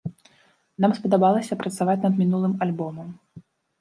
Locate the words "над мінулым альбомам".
2.07-3.07